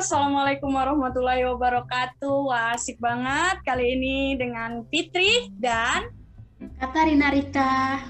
[0.00, 2.48] Assalamualaikum warahmatullahi wabarakatuh.
[2.48, 6.08] Wah, asik banget kali ini dengan Fitri dan
[6.80, 8.00] Katarina Rika.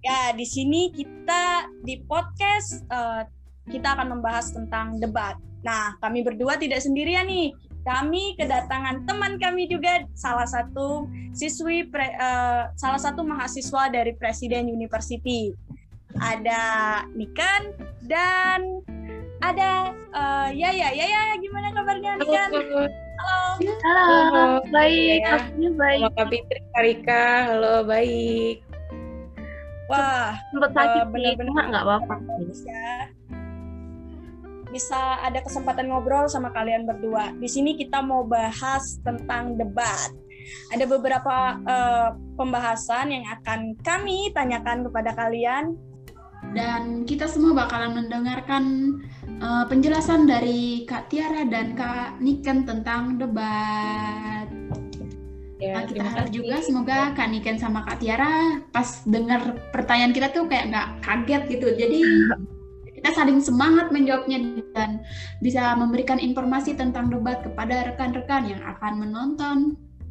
[0.00, 3.20] Ya, di sini kita di podcast uh,
[3.68, 5.36] kita akan membahas tentang debat.
[5.60, 7.52] Nah, kami berdua tidak sendirian nih.
[7.84, 11.04] Kami kedatangan teman kami juga salah satu
[11.36, 15.52] siswi pre, uh, salah satu mahasiswa dari Presiden University.
[16.16, 17.76] Ada Niken
[18.08, 18.80] dan
[19.42, 20.90] ada uh, Yaya.
[20.94, 22.50] Yaya gimana kabarnya Nikan?
[22.52, 22.82] Halo.
[23.18, 24.16] Halo.
[24.30, 25.20] Halo, baik.
[25.22, 25.38] Ya.
[25.38, 26.00] Kabarnya baik.
[26.02, 27.26] Halo Kak Fitri, Karika.
[27.54, 28.56] Halo, baik.
[29.88, 32.14] Wah, Sempat sakit uh, sih, benar-benar cuma nggak apa-apa.
[32.44, 32.80] bisa
[34.68, 37.32] bisa ada kesempatan ngobrol sama kalian berdua.
[37.40, 40.12] Di sini kita mau bahas tentang debat.
[40.72, 45.76] Ada beberapa uh, pembahasan yang akan kami tanyakan kepada kalian
[46.56, 48.96] Dan kita semua bakalan mendengarkan
[49.42, 54.46] uh, penjelasan dari Kak Tiara dan Kak Niken tentang debat.
[55.58, 56.36] Ya, Nah, kita harap kasih.
[56.38, 61.42] juga semoga Kak Niken sama Kak Tiara pas dengar pertanyaan kita tuh kayak nggak kaget
[61.50, 61.66] gitu.
[61.74, 61.98] Jadi
[62.98, 65.02] kita saling semangat menjawabnya dan
[65.42, 69.56] bisa memberikan informasi tentang debat kepada rekan-rekan yang akan menonton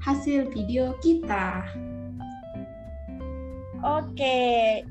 [0.04, 1.64] hasil video kita.
[3.88, 4.84] Oke,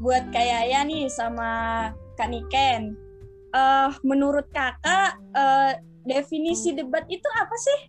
[0.00, 2.96] buat Kak Yaya nih sama Kak Niken,
[3.52, 5.72] eh menurut kakak eh,
[6.02, 7.80] definisi debat itu apa sih?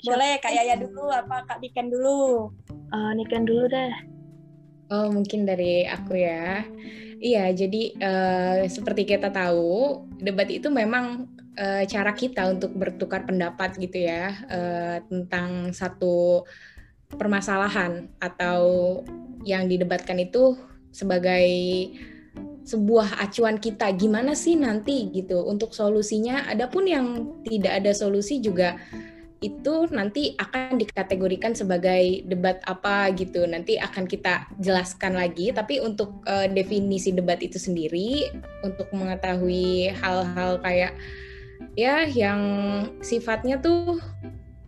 [0.00, 2.48] Boleh Kak Yaya dulu, apa Kak Niken dulu?
[2.88, 3.92] Uh, Niken dulu deh.
[4.90, 6.66] Oh, mungkin dari aku ya.
[7.20, 13.76] Iya, jadi eh, seperti kita tahu, debat itu memang eh, cara kita untuk bertukar pendapat
[13.76, 16.42] gitu ya eh, tentang satu
[17.12, 18.62] permasalahan atau
[19.44, 20.56] yang didebatkan itu
[20.90, 21.46] sebagai
[22.70, 26.46] sebuah acuan kita gimana sih nanti gitu untuk solusinya.
[26.46, 27.06] Adapun yang
[27.42, 28.78] tidak ada solusi juga
[29.40, 33.42] itu nanti akan dikategorikan sebagai debat apa gitu.
[33.42, 35.50] Nanti akan kita jelaskan lagi.
[35.50, 38.30] Tapi untuk eh, definisi debat itu sendiri,
[38.62, 40.94] untuk mengetahui hal-hal kayak
[41.74, 42.40] ya yang
[43.02, 43.98] sifatnya tuh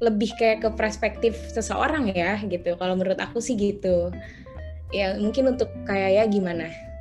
[0.03, 2.75] lebih kayak ke perspektif seseorang ya gitu.
[2.75, 4.11] Kalau menurut aku sih gitu.
[4.91, 6.92] Ya mungkin untuk kayak ya gimana?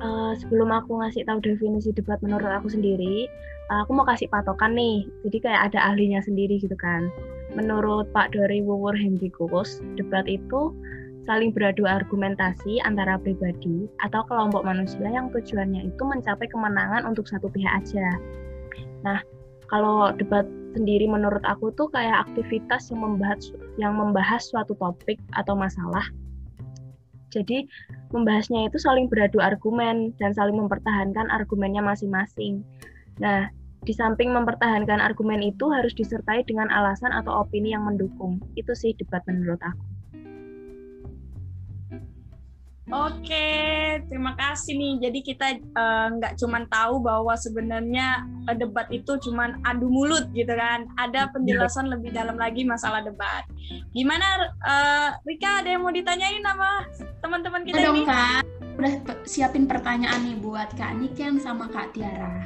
[0.00, 3.28] Uh, sebelum aku ngasih tahu definisi debat menurut aku sendiri,
[3.68, 5.04] uh, aku mau kasih patokan nih.
[5.28, 7.12] Jadi kayak ada ahlinya sendiri gitu kan.
[7.52, 10.72] Menurut Pak Dori Wuwur Hendrikus, debat itu
[11.28, 17.52] saling beradu argumentasi antara pribadi atau kelompok manusia yang tujuannya itu mencapai kemenangan untuk satu
[17.52, 18.16] pihak aja.
[19.04, 19.20] Nah,
[19.68, 23.42] kalau debat sendiri menurut aku tuh kayak aktivitas yang membahas
[23.76, 26.06] yang membahas suatu topik atau masalah.
[27.30, 27.70] Jadi
[28.10, 32.66] membahasnya itu saling beradu argumen dan saling mempertahankan argumennya masing-masing.
[33.22, 33.48] Nah,
[33.80, 38.42] di samping mempertahankan argumen itu harus disertai dengan alasan atau opini yang mendukung.
[38.58, 39.99] Itu sih debat menurut aku.
[42.90, 43.46] Oke,
[44.10, 44.94] terima kasih nih.
[45.08, 50.50] Jadi kita eh, nggak cuman tahu bahwa sebenarnya eh, debat itu cuman adu mulut gitu
[50.50, 50.90] kan.
[50.98, 53.46] Ada penjelasan lebih dalam lagi masalah debat.
[53.94, 54.26] Gimana
[54.66, 56.82] eh, Rika ada yang mau ditanyain sama
[57.22, 58.10] teman-teman kita dong ini?
[58.10, 58.42] Kak,
[58.74, 58.92] udah
[59.22, 62.42] siapin pertanyaan nih buat Kak Niken sama Kak Tiara.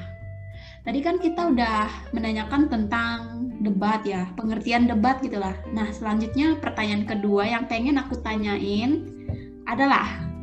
[0.85, 5.57] Tadi kan kita udah menanyakan tentang debat ya, pengertian debat gitulah.
[5.73, 9.09] Nah, selanjutnya pertanyaan kedua yang pengen aku tanyain
[9.65, 10.34] adalah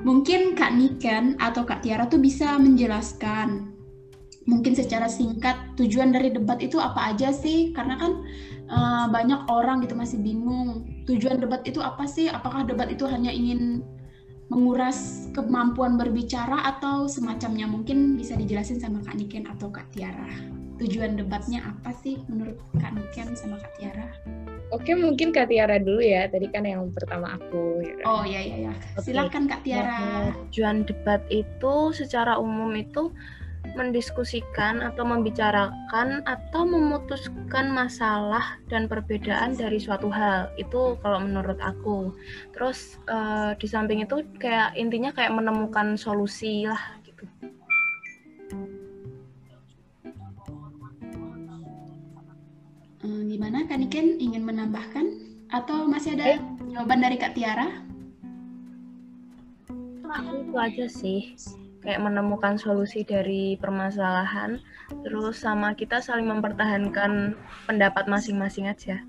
[0.00, 3.76] mungkin Kak Niken atau Kak Tiara tuh bisa menjelaskan
[4.48, 7.70] mungkin secara singkat tujuan dari debat itu apa aja sih?
[7.76, 8.12] Karena kan
[8.66, 12.26] eh, banyak orang gitu masih bingung tujuan debat itu apa sih?
[12.26, 13.84] Apakah debat itu hanya ingin
[14.50, 17.68] menguras kemampuan berbicara atau semacamnya?
[17.68, 20.28] Mungkin bisa dijelasin sama Kak Niken atau Kak Tiara.
[20.80, 24.08] Tujuan debatnya apa sih menurut Kak Niken sama Kak Tiara?
[24.70, 26.30] Oke, mungkin Kak Tiara dulu ya.
[26.30, 27.82] Tadi kan yang pertama aku.
[27.82, 27.94] ya.
[28.06, 28.72] Oh ya ya ya.
[28.94, 29.10] Oke.
[29.10, 29.86] Silakan Kak Tiara.
[29.86, 33.10] Nah, Tujuan debat itu secara umum itu
[33.76, 42.10] mendiskusikan atau membicarakan atau memutuskan masalah dan perbedaan dari suatu hal itu kalau menurut aku
[42.56, 46.80] terus eh, di samping itu kayak intinya kayak menemukan solusi lah
[53.20, 53.68] Eh, gimana?
[53.68, 55.12] Kak Niken ingin menambahkan?
[55.52, 56.40] Atau masih ada
[56.72, 57.68] jawaban dari Kak Tiara?
[60.40, 61.36] itu aja sih.
[61.84, 64.56] Kayak menemukan solusi dari permasalahan
[65.04, 67.36] terus sama kita saling mempertahankan
[67.68, 69.04] pendapat masing-masing aja.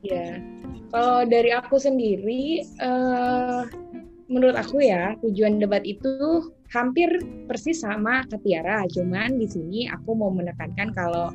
[0.00, 0.40] Ya,
[0.88, 3.60] kalau dari aku sendiri, eh,
[4.32, 7.08] menurut aku ya tujuan debat itu hampir
[7.46, 11.28] persis sama Ketiara, cuman di sini aku mau menekankan kalau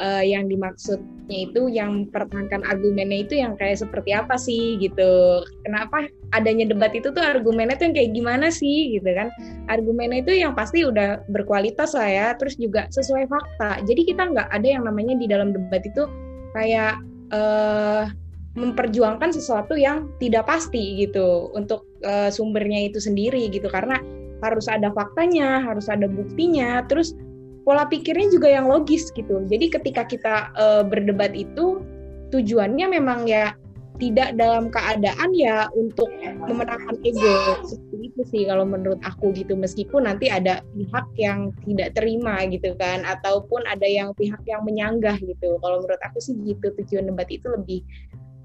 [0.00, 5.44] uh, yang dimaksudnya itu yang pertahankan argumennya itu yang kayak seperti apa sih gitu.
[5.68, 9.28] Kenapa adanya debat itu tuh argumennya tuh yang kayak gimana sih gitu kan.
[9.68, 13.84] Argumennya itu yang pasti udah berkualitas lah ya, terus juga sesuai fakta.
[13.84, 16.08] Jadi kita nggak ada yang namanya di dalam debat itu
[16.56, 16.98] kayak
[17.30, 18.10] uh,
[18.58, 24.02] memperjuangkan sesuatu yang tidak pasti gitu untuk uh, sumbernya itu sendiri gitu karena
[24.40, 27.16] harus ada faktanya, harus ada buktinya, terus
[27.64, 29.44] pola pikirnya juga yang logis gitu.
[29.46, 31.84] Jadi ketika kita uh, berdebat itu
[32.30, 33.54] tujuannya memang ya
[34.00, 36.08] tidak dalam keadaan ya untuk
[36.48, 41.92] memenangkan ego seperti itu sih kalau menurut aku gitu meskipun nanti ada pihak yang tidak
[41.92, 46.72] terima gitu kan ataupun ada yang pihak yang menyanggah gitu kalau menurut aku sih gitu
[46.80, 47.84] tujuan debat itu lebih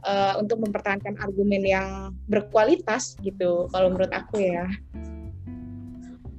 [0.03, 4.68] uh, untuk mempertahankan argumen yang berkualitas gitu kalau menurut aku ya.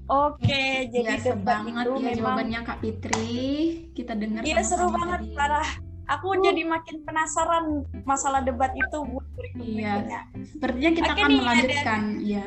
[0.07, 2.15] Oke, jadi ya, banget itu ya memang...
[2.15, 3.43] jawabannya Kak Fitri.
[3.91, 4.47] Kita dengar.
[4.47, 5.63] Iya seru banget, Clara.
[6.07, 6.39] Aku uh.
[6.39, 9.93] jadi makin penasaran masalah debat itu buat berikutnya.
[10.07, 10.21] Iya.
[10.47, 12.01] Sepertinya kita Oke, akan nih, melanjutkan.
[12.23, 12.47] Iya.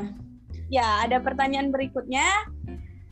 [0.70, 2.28] Ya, ada pertanyaan berikutnya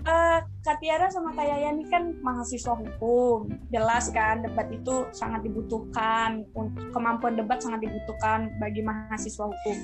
[0.08, 3.52] uh, Kak Tiara sama Kak Yaya ini kan mahasiswa hukum.
[3.70, 9.78] Jelas kan debat itu sangat dibutuhkan, untuk kemampuan debat sangat dibutuhkan bagi mahasiswa hukum.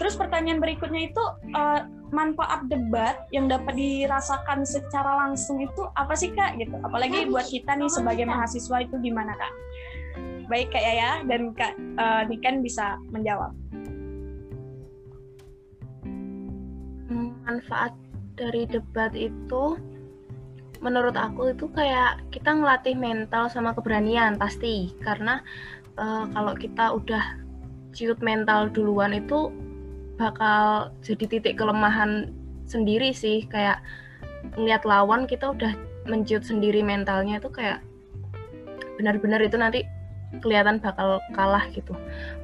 [0.00, 1.22] Terus pertanyaan berikutnya itu
[1.54, 6.74] uh, manfaat debat yang dapat dirasakan secara langsung itu apa sih Kak gitu.
[6.80, 9.52] Apalagi buat kita nih sebagai mahasiswa itu gimana Kak?
[10.48, 13.52] Baik Kak Yaya dan Kak uh, Niken bisa menjawab.
[17.48, 17.96] Manfaat
[18.38, 19.74] dari debat itu
[20.78, 24.94] menurut aku itu kayak kita ngelatih mental sama keberanian pasti.
[25.02, 25.42] Karena
[25.98, 27.24] uh, kalau kita udah
[27.90, 29.50] ciut mental duluan itu
[30.14, 32.30] bakal jadi titik kelemahan
[32.70, 33.42] sendiri sih.
[33.50, 33.82] Kayak
[34.54, 35.74] ngeliat lawan kita udah
[36.06, 37.82] menciut sendiri mentalnya itu kayak
[38.96, 39.82] benar-benar itu nanti
[40.40, 41.92] kelihatan bakal kalah gitu.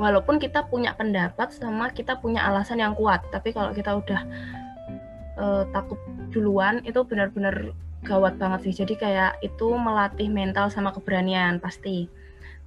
[0.03, 4.27] Walaupun kita punya pendapat sama kita punya alasan yang kuat tapi kalau kita udah
[5.39, 5.99] uh, takut
[6.31, 7.73] duluan itu benar-benar
[8.05, 8.85] gawat banget sih.
[8.85, 12.07] Jadi kayak itu melatih mental sama keberanian pasti.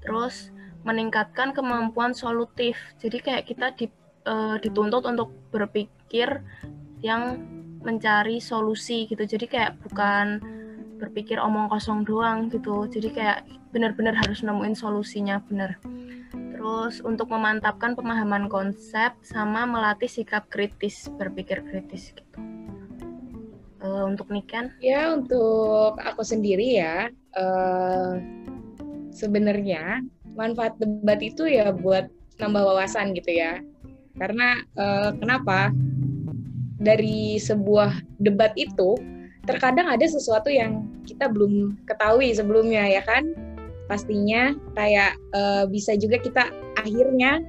[0.02, 0.52] Terus
[0.84, 2.80] meningkatkan kemampuan solutif.
[2.98, 3.86] Jadi kayak kita di,
[4.25, 6.42] uh, dituntut untuk berpikir
[7.04, 7.44] yang
[7.84, 9.24] mencari solusi gitu.
[9.24, 10.42] Jadi kayak bukan
[10.98, 12.90] berpikir omong kosong doang gitu.
[12.90, 13.46] Jadi kayak
[13.78, 15.78] benar-benar harus nemuin solusinya benar.
[16.34, 22.42] Terus untuk memantapkan pemahaman konsep sama melatih sikap kritis, berpikir kritis gitu
[23.88, 24.74] uh, untuk Niken?
[24.82, 27.08] Ya untuk aku sendiri ya
[27.38, 28.18] uh,
[29.14, 30.02] sebenarnya
[30.38, 33.62] manfaat debat itu ya buat nambah wawasan gitu ya.
[34.18, 35.74] Karena uh, kenapa?
[36.78, 38.94] Dari sebuah debat itu
[39.50, 43.34] terkadang ada sesuatu yang kita belum ketahui sebelumnya ya kan?
[43.88, 47.39] Pastinya kayak uh, bisa juga kita akhirnya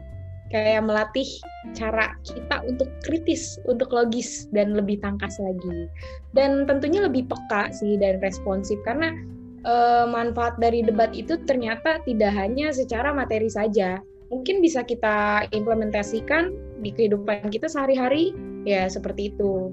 [0.48, 1.28] kayak melatih
[1.76, 5.88] cara kita untuk kritis, untuk logis dan lebih tangkas lagi.
[6.32, 9.12] Dan tentunya lebih peka sih dan responsif karena
[9.64, 9.74] e,
[10.08, 14.00] manfaat dari debat itu ternyata tidak hanya secara materi saja.
[14.28, 16.52] Mungkin bisa kita implementasikan
[16.84, 18.32] di kehidupan kita sehari-hari
[18.68, 19.72] ya seperti itu.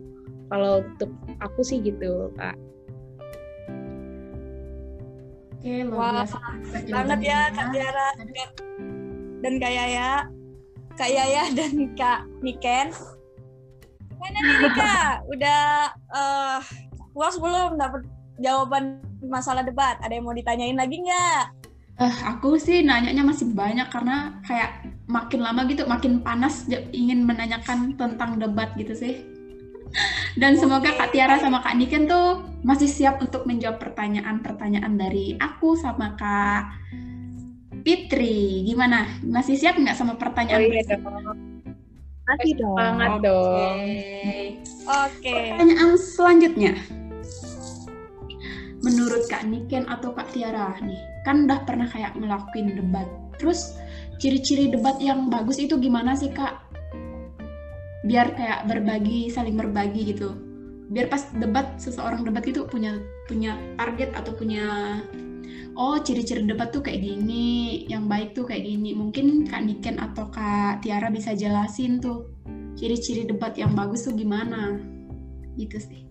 [0.51, 1.12] Kalau untuk
[1.42, 2.56] aku sih gitu, Kak.
[5.66, 6.38] Oke, luar biasa
[6.94, 8.08] banget ya Kak Tiara
[9.42, 10.10] dan kayak ya
[10.94, 12.94] Kak Yaya dan Kak Niken.
[14.22, 15.14] Mana nih Kak?
[15.34, 16.62] Udah uh,
[17.18, 18.06] puas belum dapat
[18.38, 19.98] jawaban masalah debat?
[20.06, 21.44] Ada yang mau ditanyain lagi nggak?
[21.98, 27.98] Uh, aku sih nanyanya masih banyak karena kayak makin lama gitu makin panas ingin menanyakan
[27.98, 29.26] tentang debat gitu sih.
[30.36, 35.80] Dan semoga Kak Tiara sama Kak Niken tuh masih siap untuk menjawab pertanyaan-pertanyaan dari aku
[35.80, 36.75] sama Kak
[37.88, 39.08] Fitri, gimana?
[39.24, 40.60] Masih siap nggak sama pertanyaan?
[40.60, 41.04] Oh, iya dong.
[42.25, 42.75] Masih dong.
[42.75, 43.80] Banget dong.
[44.89, 45.22] Oke.
[45.22, 45.44] Okay.
[45.56, 46.74] Pertanyaan selanjutnya.
[48.84, 53.08] Menurut Kak Niken atau Kak Tiara nih, kan udah pernah kayak ngelakuin debat.
[53.39, 53.77] Terus
[54.20, 56.65] ciri-ciri debat yang bagus itu gimana sih Kak?
[58.06, 60.38] Biar kayak berbagi, saling berbagi gitu.
[60.94, 65.02] Biar pas debat seseorang debat itu punya punya target atau punya
[65.74, 68.94] oh ciri-ciri debat tuh kayak gini, yang baik tuh kayak gini.
[68.94, 72.30] Mungkin Kak Niken atau Kak Tiara bisa jelasin tuh
[72.78, 74.78] ciri-ciri debat yang bagus tuh gimana.
[75.58, 76.06] Gitu sih.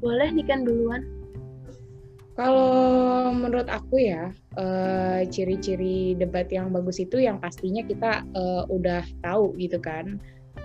[0.00, 1.04] Boleh Niken duluan.
[2.34, 9.06] Kalau menurut aku ya, uh, ciri-ciri debat yang bagus itu yang pastinya kita uh, udah
[9.22, 10.18] tahu gitu kan,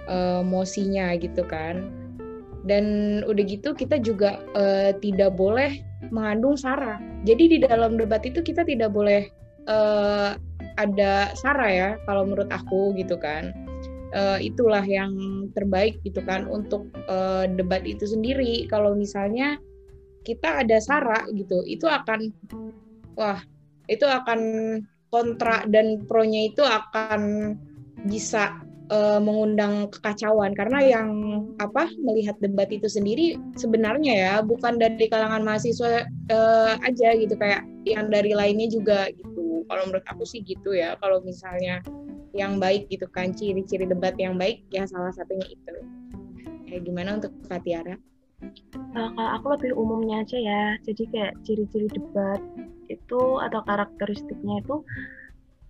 [0.09, 1.93] uh, mosinya gitu kan.
[2.67, 2.85] dan
[3.23, 5.79] udah gitu kita juga uh, tidak boleh
[6.11, 6.99] mengandung sara.
[7.23, 9.31] Jadi di dalam debat itu kita tidak boleh
[9.71, 10.35] uh,
[10.79, 13.51] ada sara ya kalau menurut aku gitu kan.
[14.09, 15.13] Uh, itulah yang
[15.53, 18.65] terbaik gitu kan untuk uh, debat itu sendiri.
[18.65, 19.61] Kalau misalnya
[20.25, 22.33] kita ada sara gitu, itu akan
[23.13, 23.37] wah
[23.85, 24.39] itu akan
[25.13, 27.53] kontra dan pronya itu akan
[28.09, 28.57] bisa
[28.89, 30.53] uh, mengundang kekacauan.
[30.53, 31.09] Karena yang
[31.61, 37.33] apa melihat debat itu sendiri sebenarnya ya bukan dari kalangan mahasiswa uh, aja gitu.
[37.37, 39.65] Kayak yang dari lainnya juga gitu.
[39.69, 40.97] Kalau menurut aku sih gitu ya.
[40.99, 41.81] Kalau misalnya
[42.37, 45.75] yang baik gitu kan ciri-ciri debat yang baik ya salah satunya itu.
[46.69, 47.65] Kayak gimana untuk Kak?
[48.95, 50.63] Uh, kalau aku lebih umumnya aja ya.
[50.85, 52.41] Jadi kayak ciri-ciri debat
[52.89, 54.81] itu atau karakteristiknya itu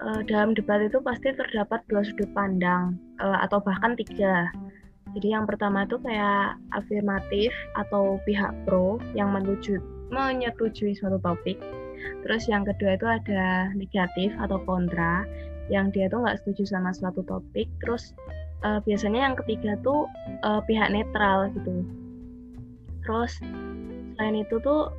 [0.04, 4.50] uh, dalam debat itu pasti terdapat dua sudut pandang uh, atau bahkan tiga.
[5.18, 9.82] Jadi yang pertama itu kayak afirmatif atau pihak pro yang menuju,
[10.14, 11.58] menyetujui suatu topik.
[12.24, 15.26] Terus yang kedua itu ada negatif atau kontra
[15.74, 17.66] yang dia tuh nggak setuju sama suatu topik.
[17.82, 18.14] Terus
[18.62, 20.06] uh, biasanya yang ketiga tuh
[20.46, 21.82] uh, pihak netral gitu.
[23.02, 23.42] Terus
[24.14, 24.94] selain itu tuh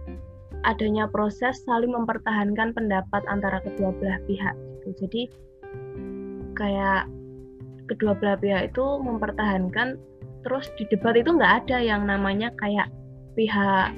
[0.66, 5.06] adanya proses saling mempertahankan pendapat antara kedua belah pihak gitu.
[5.06, 5.22] Jadi
[6.56, 7.06] kayak
[7.92, 9.98] kedua belah pihak itu mempertahankan
[10.40, 12.88] terus di debat itu nggak ada yang namanya kayak
[13.36, 13.92] pihak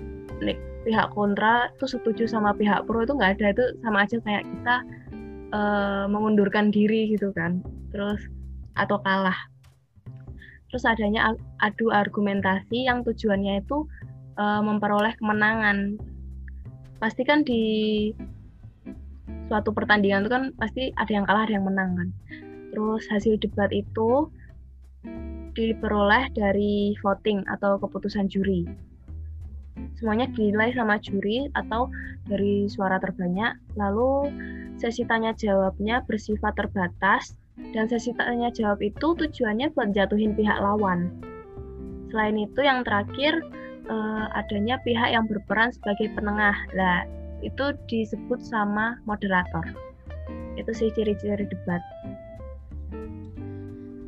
[0.82, 3.46] pihak kontra itu setuju sama pihak pro itu nggak ada.
[3.54, 4.76] Itu sama aja kayak kita
[5.54, 7.62] uh, mengundurkan diri gitu kan.
[7.94, 8.20] Terus
[8.74, 9.36] atau kalah.
[10.72, 13.84] Terus adanya adu argumentasi yang tujuannya itu
[14.40, 16.00] uh, memperoleh kemenangan.
[16.96, 17.62] Pasti kan di
[19.52, 22.08] suatu pertandingan itu kan pasti ada yang kalah ada yang menang kan.
[22.72, 24.32] Terus hasil debat itu
[25.52, 28.64] diperoleh dari voting atau keputusan juri.
[30.00, 31.92] Semuanya dinilai sama juri atau
[32.24, 33.60] dari suara terbanyak.
[33.76, 34.32] Lalu
[34.80, 37.36] sesi tanya jawabnya bersifat terbatas
[37.76, 41.12] dan sesi tanya jawab itu tujuannya buat jatuhin pihak lawan.
[42.08, 43.44] Selain itu yang terakhir
[43.84, 46.56] eh, adanya pihak yang berperan sebagai penengah.
[46.72, 47.04] Lah
[47.42, 49.66] itu disebut sama moderator.
[50.54, 51.82] Itu sih ciri-ciri debat.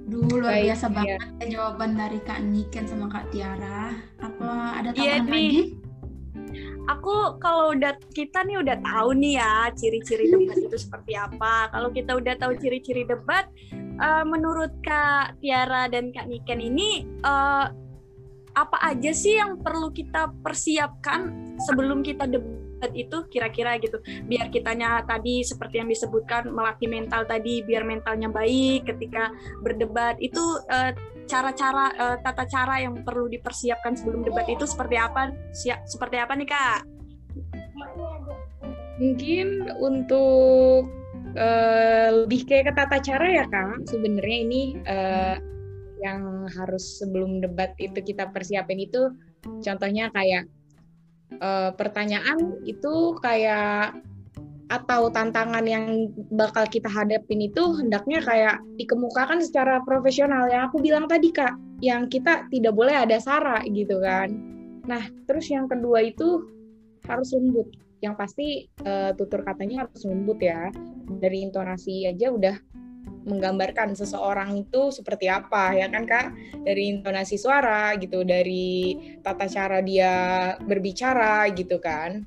[0.04, 0.94] Duh, luar Baik, biasa iya.
[0.94, 3.98] banget ya jawaban dari Kak Niken sama Kak Tiara.
[4.22, 5.62] Apa ada iya tambahan iya, lagi?
[6.84, 11.72] Aku kalau udah kita nih udah tahu nih ya ciri-ciri debat itu seperti apa.
[11.72, 13.48] Kalau kita udah tahu ciri-ciri debat,
[13.98, 17.72] uh, menurut Kak Tiara dan Kak Niken ini uh,
[18.54, 21.32] apa aja sih yang perlu kita persiapkan
[21.64, 22.63] sebelum kita debat?
[22.92, 23.96] Itu kira-kira gitu.
[24.28, 29.32] Biar kitanya tadi seperti yang disebutkan melatih mental tadi biar mentalnya baik ketika
[29.64, 30.92] berdebat itu uh,
[31.24, 35.32] cara-cara uh, tata cara yang perlu dipersiapkan sebelum debat itu seperti apa?
[35.56, 36.80] Siap seperti apa nih kak?
[39.00, 39.46] Mungkin
[39.80, 40.86] untuk
[41.38, 45.36] uh, lebih kayak ke tata cara ya kak sebenarnya ini uh,
[46.02, 49.08] yang harus sebelum debat itu kita persiapin itu
[49.64, 50.44] contohnya kayak
[51.40, 53.98] uh, pertanyaan itu kayak
[54.72, 60.48] atau tantangan yang bakal kita hadapin itu hendaknya kayak dikemukakan secara profesional.
[60.48, 64.32] Yang aku bilang tadi kak yang kita tidak boleh ada sara gitu kan.
[64.88, 66.48] Nah terus yang kedua itu
[67.04, 67.68] harus lembut.
[68.00, 68.46] Yang pasti
[68.84, 70.72] uh, tutur katanya harus lembut ya.
[71.20, 72.56] Dari intonasi aja udah
[73.24, 79.80] menggambarkan seseorang itu seperti apa ya kan kak dari intonasi suara gitu dari tata cara
[79.80, 80.12] dia
[80.60, 82.24] berbicara gitu kan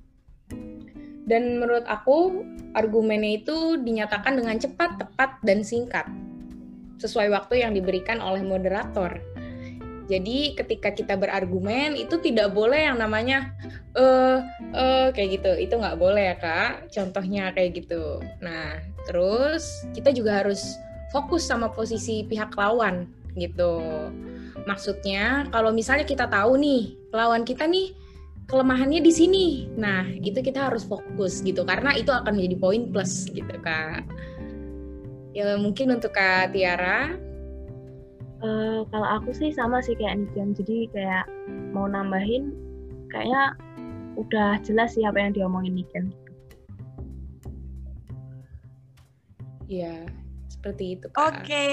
[1.28, 6.10] dan menurut aku argumennya itu dinyatakan dengan cepat tepat dan singkat
[6.98, 9.22] sesuai waktu yang diberikan oleh moderator
[10.08, 13.52] jadi ketika kita berargumen itu tidak boleh yang namanya
[13.92, 14.40] eh
[14.72, 15.52] uh, kayak gitu.
[15.68, 16.72] Itu nggak boleh ya kak.
[16.96, 18.24] Contohnya kayak gitu.
[18.40, 20.80] Nah terus kita juga harus
[21.12, 23.80] fokus sama posisi pihak lawan gitu.
[24.68, 27.96] Maksudnya kalau misalnya kita tahu nih lawan kita nih
[28.48, 29.48] kelemahannya di sini.
[29.76, 34.04] Nah, itu kita harus fokus gitu karena itu akan menjadi poin plus gitu, Kak.
[35.36, 37.14] Ya mungkin untuk Kak Tiara
[38.42, 40.56] uh, kalau aku sih sama sih kayak Nikian.
[40.58, 41.26] Jadi kayak
[41.76, 42.56] mau nambahin
[43.14, 43.54] kayaknya
[44.18, 46.10] udah jelas sih apa yang diomongin Nikian.
[49.68, 50.08] Iya,
[50.48, 51.44] seperti itu Kak.
[51.44, 51.68] Oke.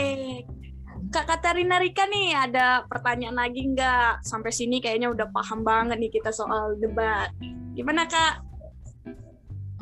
[1.10, 4.26] Kak Katarina Rika nih ada pertanyaan lagi nggak?
[4.26, 7.30] Sampai sini kayaknya udah paham banget nih kita soal debat.
[7.74, 8.54] Gimana Kak?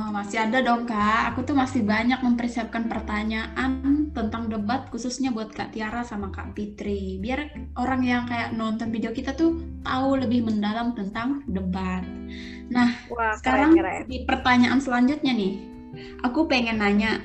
[0.03, 1.31] Oh, masih ada dong kak.
[1.31, 7.21] Aku tuh masih banyak mempersiapkan pertanyaan tentang debat khususnya buat Kak Tiara sama Kak Fitri.
[7.21, 12.03] Biar orang yang kayak nonton video kita tuh tahu lebih mendalam tentang debat.
[12.73, 14.11] Nah, Wah, sekarang keren, keren.
[14.11, 15.55] di pertanyaan selanjutnya nih,
[16.25, 17.23] aku pengen nanya,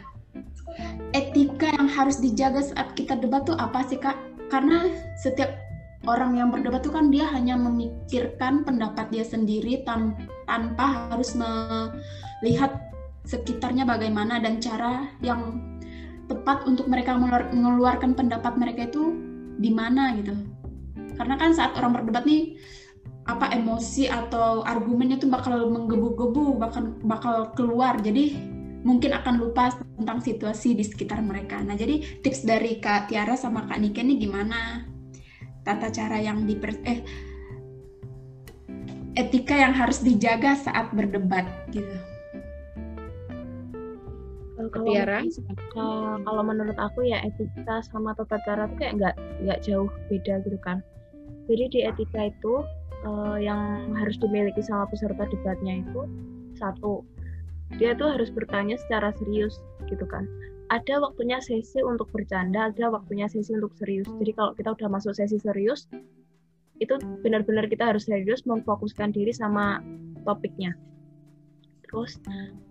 [1.16, 4.16] etika yang harus dijaga saat kita debat tuh apa sih kak?
[4.48, 4.88] Karena
[5.20, 5.54] setiap
[6.08, 10.16] orang yang berdebat tuh kan dia hanya memikirkan pendapat dia sendiri tan
[10.48, 12.80] tanpa harus melihat
[13.28, 15.60] sekitarnya bagaimana dan cara yang
[16.32, 19.16] tepat untuk mereka mengeluar- mengeluarkan pendapat mereka itu
[19.60, 20.36] di mana gitu.
[21.20, 22.56] Karena kan saat orang berdebat nih
[23.28, 28.00] apa emosi atau argumennya tuh bakal menggebu-gebu, bakal bakal keluar.
[28.00, 28.56] Jadi
[28.88, 31.60] mungkin akan lupa tentang situasi di sekitar mereka.
[31.60, 34.88] Nah, jadi tips dari Kak Tiara sama Kak Nike nih gimana?
[35.68, 37.04] Tata cara yang diper eh
[39.20, 41.44] etika yang harus dijaga saat berdebat
[41.76, 41.92] gitu.
[44.58, 45.20] Kalau Tiara?
[45.20, 50.40] eh, kalau menurut aku ya etika sama tata cara tuh kayak nggak nggak jauh beda
[50.48, 50.80] gitu kan.
[51.52, 52.64] Jadi di etika itu
[53.04, 56.02] eh, yang harus dimiliki sama peserta debatnya itu
[56.56, 57.04] satu
[57.76, 59.60] dia tuh harus bertanya secara serius
[59.92, 60.24] gitu kan.
[60.68, 64.08] Ada waktunya sesi untuk bercanda, ada waktunya sesi untuk serius.
[64.20, 65.88] Jadi kalau kita udah masuk sesi serius,
[66.80, 69.80] itu benar-benar kita harus serius memfokuskan diri sama
[70.28, 70.76] topiknya.
[71.88, 72.20] Terus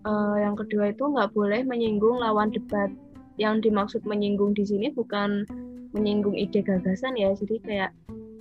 [0.05, 2.93] eh, yang kedua itu nggak boleh menyinggung lawan debat.
[3.37, 5.45] Yang dimaksud menyinggung di sini bukan
[5.93, 7.33] menyinggung ide gagasan ya.
[7.33, 7.91] Jadi kayak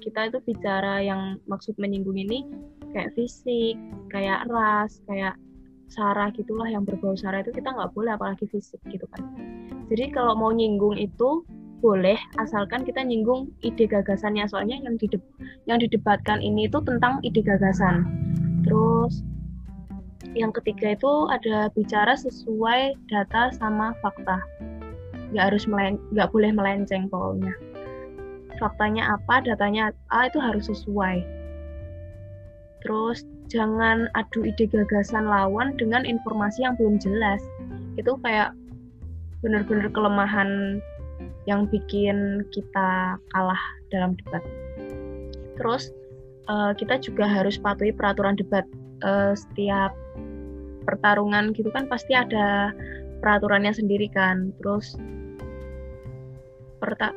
[0.05, 2.45] kita itu bicara yang maksud menyinggung ini
[2.93, 3.77] kayak fisik,
[4.13, 5.37] kayak ras, kayak
[5.87, 9.23] sara gitulah yang berbau sara itu kita nggak boleh apalagi fisik gitu kan.
[9.87, 11.47] Jadi kalau mau nyinggung itu
[11.78, 15.07] boleh asalkan kita nyinggung ide gagasannya soalnya yang di
[15.69, 18.02] yang didebatkan ini itu tentang ide gagasan.
[18.66, 19.23] Terus
[20.37, 24.43] yang ketiga itu ada bicara sesuai data sama fakta
[25.33, 27.57] nggak harus melen nggak boleh melenceng pokoknya
[28.61, 31.25] faktanya apa datanya A itu harus sesuai
[32.85, 37.42] terus jangan adu ide gagasan lawan dengan informasi yang belum jelas.
[37.96, 38.52] Itu kayak
[39.44, 40.80] benar-benar kelemahan
[41.46, 43.62] yang bikin kita kalah
[43.94, 44.42] dalam debat.
[45.56, 45.94] Terus
[46.50, 48.66] eh, kita juga harus patuhi peraturan debat.
[49.04, 49.94] Eh, setiap
[50.87, 52.74] pertarungan gitu kan pasti ada
[53.22, 54.50] peraturannya sendiri kan.
[54.62, 54.98] Terus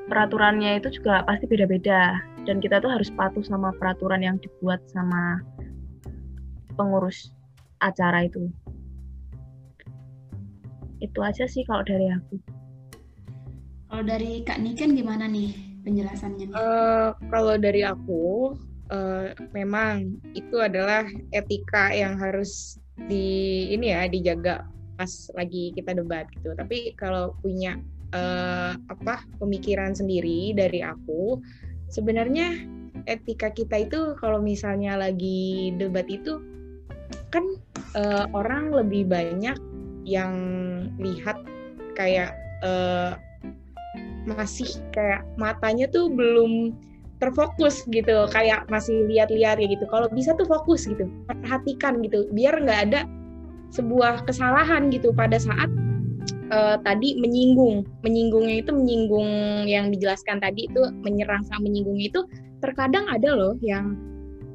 [0.09, 2.21] peraturannya itu juga pasti beda-beda.
[2.47, 5.43] Dan kita tuh harus patuh sama peraturan yang dibuat sama
[6.79, 7.35] pengurus
[7.83, 8.47] acara itu
[11.03, 12.39] itu aja sih kalau dari aku
[13.89, 15.49] Kalau dari Kak Niken gimana nih
[15.81, 16.45] penjelasannya?
[16.45, 16.53] nih?
[16.53, 18.53] Eh, kalau dari aku,
[18.93, 22.77] eh, memang itu adalah etika yang harus
[23.09, 26.53] di ini ya dijaga pas lagi kita debat gitu.
[26.53, 27.81] Tapi kalau punya
[28.13, 31.41] eh, apa pemikiran sendiri dari aku,
[31.89, 32.61] sebenarnya
[33.09, 36.58] etika kita itu kalau misalnya lagi debat itu
[37.29, 37.45] kan
[37.95, 39.57] eh, orang lebih banyak
[40.05, 40.33] yang
[40.97, 41.37] lihat
[41.93, 42.33] kayak
[42.65, 43.13] eh,
[44.25, 46.73] masih kayak matanya tuh belum
[47.19, 49.85] terfokus gitu kayak masih lihat-lihat ya gitu.
[49.91, 53.01] Kalau bisa tuh fokus gitu perhatikan gitu biar nggak ada
[53.75, 55.11] sebuah kesalahan gitu.
[55.11, 55.69] Pada saat
[56.49, 59.29] eh, tadi menyinggung menyinggungnya itu menyinggung
[59.67, 62.23] yang dijelaskan tadi itu menyerang sama menyinggung itu
[62.59, 63.95] terkadang ada loh yang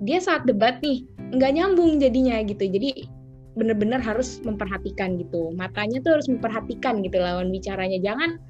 [0.05, 1.07] dia saat debat nih
[1.37, 3.07] nggak nyambung jadinya gitu jadi
[3.55, 8.43] bener-bener harus memperhatikan gitu matanya tuh harus memperhatikan gitu lawan bicaranya jangan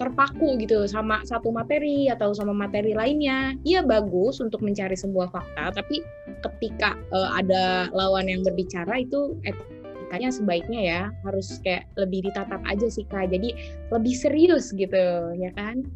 [0.00, 3.54] terpaku gitu sama satu materi atau sama materi lainnya.
[3.62, 6.02] Iya bagus untuk mencari sebuah fakta, tapi
[6.42, 12.90] ketika eh, ada lawan yang berbicara itu etikanya sebaiknya ya harus kayak lebih ditatap aja
[12.90, 13.30] sih kak.
[13.30, 13.54] Jadi
[13.94, 15.86] lebih serius gitu ya kan.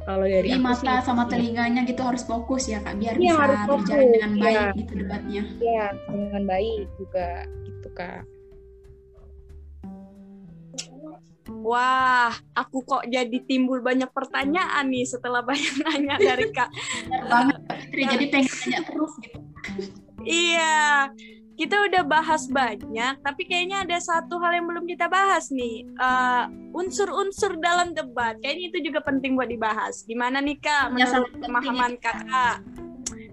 [0.00, 1.30] Kalau dari Jadi mata sih, sama iya.
[1.30, 4.78] telinganya gitu harus fokus ya kak, biar Iya, bisa harus berjalan fokus, dengan baik iya.
[4.80, 5.42] gitu debatnya.
[5.60, 7.28] Iya, dengan baik juga
[7.68, 8.22] gitu kak.
[11.50, 16.70] Wah, aku kok jadi timbul banyak pertanyaan nih setelah banyak nanya dari Kak.
[17.04, 19.38] Benar banget Kak Fitri, jadi pengen tanya terus gitu.
[20.20, 21.10] Iya,
[21.60, 25.84] kita udah bahas banyak, tapi kayaknya ada satu hal yang belum kita bahas nih.
[25.84, 30.08] Eh, unsur-unsur dalam debat, kayaknya itu juga penting buat dibahas.
[30.08, 32.14] Gimana nih Kak, Ya, menurut pemahaman ya, Kak.
[32.24, 32.56] Kakak?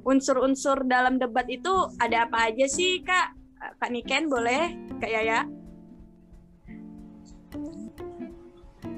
[0.03, 1.71] Unsur-unsur dalam debat itu
[2.03, 3.31] ada apa aja sih Kak?
[3.63, 4.75] Eh, Kak Niken boleh?
[4.99, 5.47] Kak Yaya?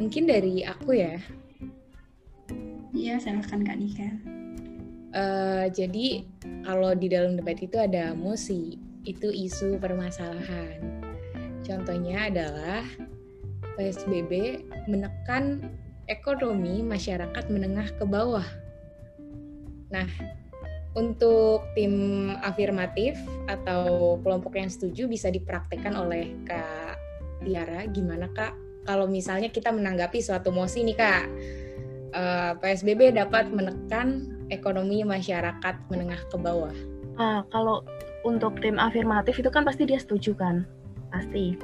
[0.01, 1.21] Mungkin dari aku ya.
[2.97, 4.09] Iya, silakan Kak Nika.
[5.13, 6.25] Eh, jadi
[6.65, 10.79] kalau di dalam debat itu ada emosi, itu isu permasalahan.
[11.63, 12.83] Contohnya adalah
[13.79, 15.63] PSBB menekan
[16.09, 18.45] ekonomi masyarakat menengah ke bawah.
[19.93, 20.09] Nah,
[20.97, 26.97] untuk tim afirmatif atau kelompok yang setuju bisa dipraktekkan oleh Kak
[27.45, 27.85] Tiara.
[27.87, 28.57] Gimana Kak?
[28.89, 31.23] Kalau misalnya kita menanggapi suatu mosi nih Kak,
[32.13, 36.73] eh, PSBB dapat menekan ekonomi masyarakat menengah ke bawah.
[37.19, 37.85] Ah, kalau
[38.23, 40.65] untuk tim afirmatif itu kan pasti dia setuju kan?
[41.11, 41.55] Pasti.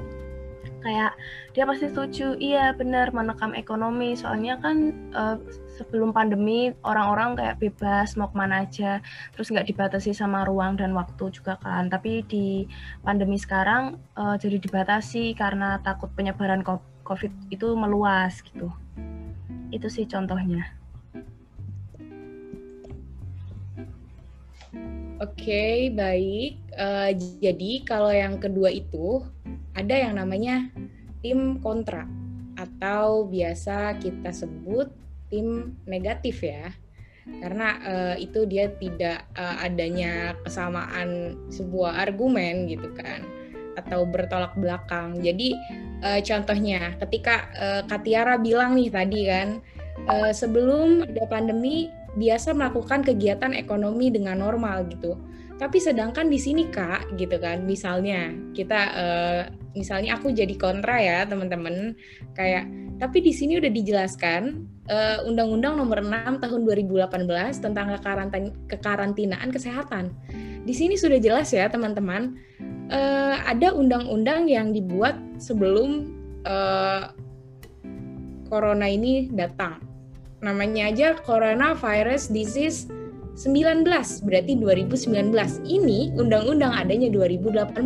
[0.84, 1.18] Kayak
[1.50, 4.14] dia pasti setuju iya benar menekam ekonomi.
[4.14, 5.36] Soalnya kan uh,
[5.74, 9.02] sebelum pandemi orang-orang kayak bebas mau ke mana aja
[9.34, 11.90] terus nggak dibatasi sama ruang dan waktu juga kan.
[11.90, 12.70] Tapi di
[13.02, 16.62] pandemi sekarang uh, jadi dibatasi karena takut penyebaran
[17.02, 18.70] covid itu meluas gitu.
[19.74, 20.75] Itu sih contohnya
[25.20, 26.60] okay, baik.
[26.76, 29.24] Uh, jadi kalau yang kedua itu
[29.72, 30.68] ada yang namanya
[31.24, 32.04] tim kontra.
[32.56, 34.92] Atau biasa kita sebut
[35.28, 36.72] tim negatif ya.
[37.26, 43.24] Karena uh, itu dia tidak uh, adanya kesamaan sebuah argumen gitu kan.
[43.76, 45.20] Atau bertolak belakang.
[45.20, 45.52] Jadi
[46.04, 49.60] uh, contohnya ketika uh, Katiara bilang nih tadi kan
[50.08, 55.14] uh, sebelum ada pandemi biasa melakukan kegiatan ekonomi dengan normal gitu.
[55.56, 61.24] Tapi sedangkan di sini kak gitu kan misalnya kita uh, misalnya aku jadi kontra ya
[61.24, 61.96] teman-teman.
[62.36, 62.68] Kayak
[63.00, 70.12] tapi di sini udah dijelaskan uh, Undang-Undang Nomor 6 Tahun 2018 tentang kekarantin kekarantinaan kesehatan.
[70.66, 72.36] Di sini sudah jelas ya teman-teman
[72.92, 76.12] uh, ada undang-undang yang dibuat sebelum
[76.44, 77.16] uh,
[78.52, 79.85] corona ini datang
[80.44, 82.90] namanya aja coronavirus disease
[83.36, 83.84] 19
[84.24, 85.32] berarti 2019
[85.68, 87.84] ini undang-undang adanya 2018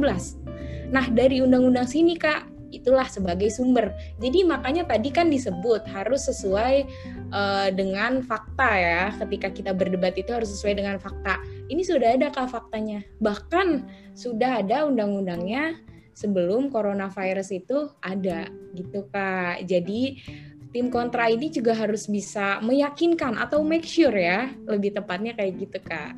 [0.91, 3.93] nah dari undang-undang sini kak itulah sebagai sumber.
[4.23, 6.87] Jadi makanya tadi kan disebut harus sesuai
[7.35, 9.03] uh, dengan fakta ya.
[9.19, 11.43] Ketika kita berdebat itu harus sesuai dengan fakta.
[11.69, 13.03] Ini sudah ada kak faktanya.
[13.19, 13.85] Bahkan
[14.15, 15.79] sudah ada undang-undangnya
[16.15, 19.67] sebelum coronavirus itu ada gitu kak.
[19.67, 20.23] Jadi
[20.71, 25.79] tim kontra ini juga harus bisa meyakinkan atau make sure ya, lebih tepatnya kayak gitu
[25.83, 26.15] kak.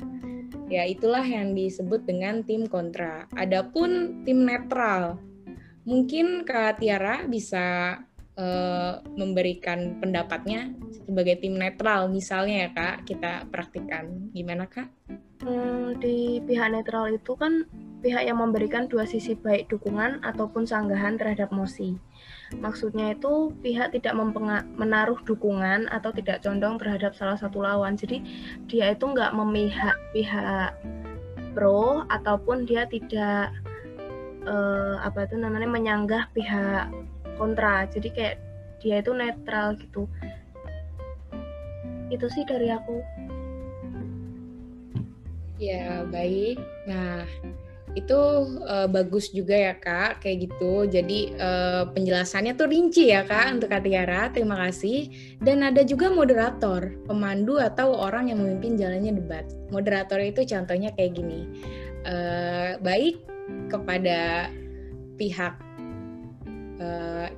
[0.69, 3.29] Ya itulah yang disebut dengan tim kontra.
[3.37, 5.17] Adapun tim netral,
[5.85, 7.97] mungkin kak Tiara bisa
[8.37, 14.29] uh, memberikan pendapatnya sebagai tim netral, misalnya ya kak, kita praktikan.
[14.33, 14.89] Gimana kak?
[15.43, 17.67] Hmm, di pihak netral itu kan
[17.99, 21.99] pihak yang memberikan dua sisi baik dukungan ataupun sanggahan terhadap mosi.
[22.59, 24.13] Maksudnya itu pihak tidak
[24.77, 27.95] menaruh dukungan atau tidak condong terhadap salah satu lawan.
[27.95, 28.21] Jadi
[28.67, 30.77] dia itu nggak memihak pihak
[31.53, 33.53] pro ataupun dia tidak
[34.49, 36.89] uh, apa itu namanya menyanggah pihak
[37.35, 37.85] kontra.
[37.89, 38.35] Jadi kayak
[38.83, 40.09] dia itu netral gitu.
[42.11, 42.99] Itu sih dari aku.
[45.61, 46.59] Ya, baik.
[46.91, 47.23] Nah,
[47.93, 48.19] itu
[48.65, 50.89] uh, bagus juga ya kak kayak gitu.
[50.89, 55.13] Jadi uh, penjelasannya tuh rinci ya kak untuk Kak Tiara terima kasih.
[55.37, 59.45] Dan ada juga moderator pemandu atau orang yang memimpin jalannya debat.
[59.69, 61.45] Moderator itu contohnya kayak gini.
[62.03, 63.21] Uh, baik
[63.69, 64.49] kepada
[65.15, 65.53] pihak
[66.81, 67.29] uh,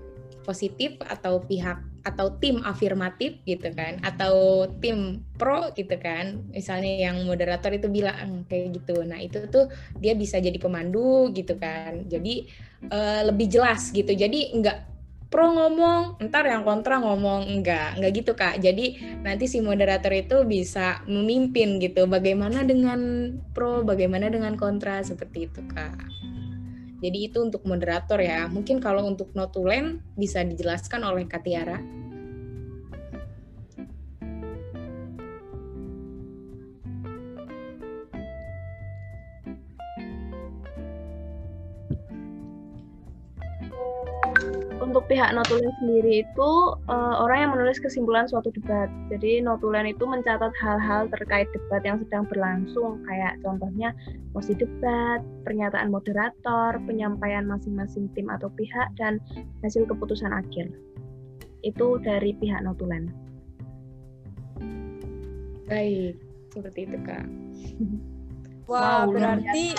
[0.47, 6.45] positif atau pihak atau tim afirmatif gitu kan atau tim pro gitu kan.
[6.53, 9.01] Misalnya yang moderator itu bilang kayak gitu.
[9.01, 12.05] Nah itu tuh dia bisa jadi pemandu gitu kan.
[12.05, 12.45] Jadi
[12.93, 14.13] uh, lebih jelas gitu.
[14.13, 14.85] Jadi enggak
[15.33, 17.49] pro ngomong entar yang kontra ngomong.
[17.49, 18.61] Enggak enggak gitu kak.
[18.61, 22.05] Jadi nanti si moderator itu bisa memimpin gitu.
[22.05, 25.97] Bagaimana dengan pro bagaimana dengan kontra seperti itu kak
[27.03, 28.47] jadi itu untuk moderator ya.
[28.47, 32.04] Mungkin kalau untuk notulen bisa dijelaskan oleh Katiara.
[44.95, 46.51] Untuk pihak notulen sendiri itu
[46.87, 48.87] uh, orang yang menulis kesimpulan suatu debat.
[49.11, 53.91] Jadi notulen itu mencatat hal-hal terkait debat yang sedang berlangsung, kayak contohnya
[54.31, 59.19] mosi debat, pernyataan moderator, penyampaian masing-masing tim atau pihak, dan
[59.67, 60.71] hasil keputusan akhir.
[61.67, 63.11] Itu dari pihak notulen.
[65.67, 66.15] Baik,
[66.55, 67.27] seperti itu kak.
[68.71, 69.75] Wah, wow, berarti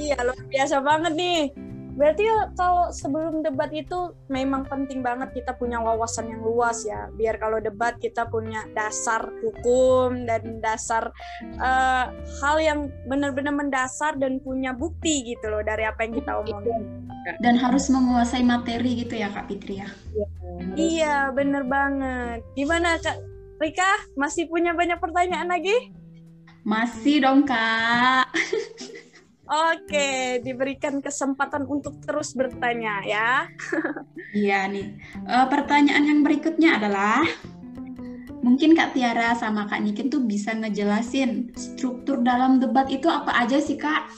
[0.00, 2.24] iya luar biasa banget nih Berarti
[2.54, 7.10] kalau sebelum debat itu memang penting banget kita punya wawasan yang luas ya.
[7.14, 11.10] Biar kalau debat kita punya dasar hukum dan dasar
[11.58, 12.06] uh,
[12.40, 16.82] hal yang benar-benar mendasar dan punya bukti gitu loh dari apa yang kita omongin.
[17.44, 19.88] Dan harus menguasai materi gitu ya Kak Fitri ya.
[20.14, 20.26] Iya,
[20.74, 22.40] iya bener banget.
[22.56, 23.18] Gimana Kak
[23.60, 24.08] Rika?
[24.16, 25.92] Masih punya banyak pertanyaan lagi?
[26.64, 28.30] Masih dong Kak.
[29.50, 33.50] Oke, diberikan kesempatan untuk terus bertanya ya.
[34.46, 34.94] iya nih.
[35.26, 37.26] Uh, pertanyaan yang berikutnya adalah
[38.46, 43.58] mungkin Kak Tiara sama Kak Niken tuh bisa ngejelasin struktur dalam debat itu apa aja
[43.58, 44.14] sih Kak?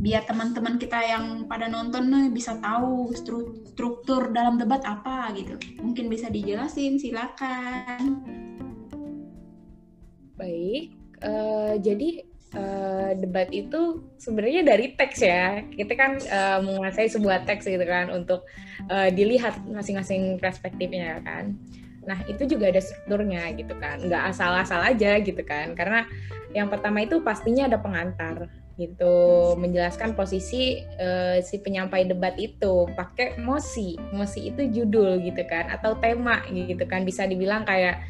[0.00, 5.60] Biar teman-teman kita yang pada nonton nih bisa tahu struktur dalam debat apa gitu.
[5.84, 8.24] Mungkin bisa dijelasin, silakan.
[10.40, 15.62] Baik, uh, jadi uh, debat itu sebenarnya dari teks ya.
[15.66, 18.46] Kita kan uh, menguasai sebuah teks gitu kan untuk
[18.90, 21.54] uh, dilihat masing-masing perspektifnya kan.
[22.00, 24.00] Nah, itu juga ada strukturnya gitu kan.
[24.02, 25.76] Nggak asal-asal aja gitu kan.
[25.76, 26.08] Karena
[26.56, 29.14] yang pertama itu pastinya ada pengantar gitu
[29.60, 36.00] menjelaskan posisi uh, si penyampai debat itu pakai mosi mosi itu judul gitu kan atau
[36.00, 38.00] tema gitu kan bisa dibilang kayak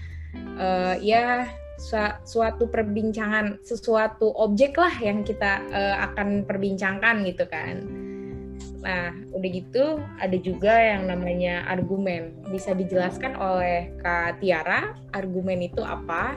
[0.55, 1.50] uh, ya
[1.81, 7.88] suatu perbincangan sesuatu objek lah yang kita uh, akan perbincangkan gitu kan.
[8.81, 12.37] Nah, udah gitu ada juga yang namanya argumen.
[12.49, 16.37] Bisa dijelaskan oleh Kak Tiara, argumen itu apa?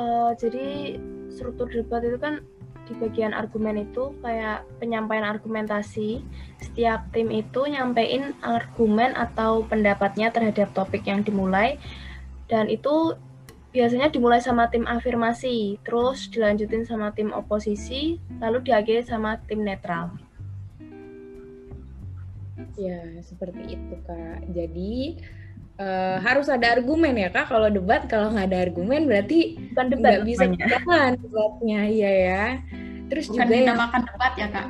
[0.00, 0.96] Uh, jadi
[1.28, 2.40] struktur debat itu kan
[2.88, 6.24] di bagian argumen itu kayak penyampaian argumentasi.
[6.60, 11.76] Setiap tim itu nyampein argumen atau pendapatnya terhadap topik yang dimulai
[12.50, 13.14] dan itu
[13.70, 20.10] biasanya dimulai sama tim afirmasi, terus dilanjutin sama tim oposisi, lalu diakhiri sama tim netral.
[22.76, 24.50] Ya, seperti itu, Kak.
[24.52, 25.22] Jadi
[25.80, 27.48] uh, harus ada argumen ya, Kak.
[27.48, 32.44] Kalau debat, kalau nggak ada argumen berarti bukan debat nggak bisa jalan debatnya, iya ya.
[33.10, 34.66] Terus Bukan juga dinamakan debat ya, Kak.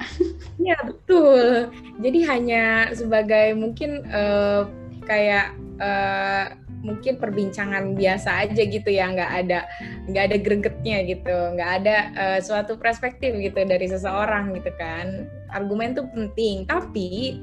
[0.60, 1.72] Iya, betul.
[2.04, 4.68] Jadi hanya sebagai mungkin uh,
[5.08, 9.68] kayak uh, mungkin perbincangan biasa aja gitu ya nggak ada
[10.08, 15.28] nggak ada gregetnya gitu nggak ada uh, suatu perspektif gitu dari seseorang gitu kan.
[15.52, 17.40] Argumen tuh penting tapi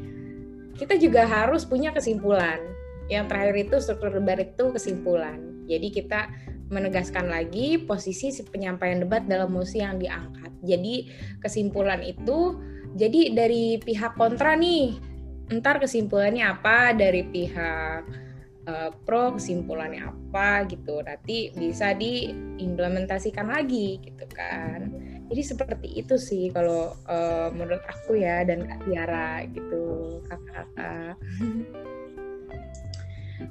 [0.78, 2.62] kita juga harus punya kesimpulan.
[3.08, 5.40] Yang terakhir itu struktur debat itu kesimpulan.
[5.70, 6.28] Jadi kita
[6.68, 10.52] menegaskan lagi posisi si penyampaian debat dalam mosi yang diangkat.
[10.68, 11.08] Jadi
[11.40, 12.60] kesimpulan itu
[12.98, 14.98] jadi dari pihak kontra nih
[15.48, 18.27] ntar kesimpulannya apa dari pihak
[18.68, 24.92] uh, pro kesimpulannya apa gitu nanti bisa diimplementasikan lagi gitu kan
[25.28, 29.84] jadi seperti itu sih kalau uh, menurut aku ya dan Kak Tiara gitu
[30.28, 31.16] kakak-kakak